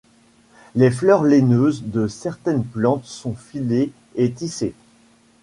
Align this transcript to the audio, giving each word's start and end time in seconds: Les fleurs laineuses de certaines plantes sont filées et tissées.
Les 0.73 0.89
fleurs 0.89 1.21
laineuses 1.23 1.83
de 1.83 2.07
certaines 2.07 2.65
plantes 2.65 3.05
sont 3.05 3.35
filées 3.35 3.91
et 4.15 4.31
tissées. 4.31 4.73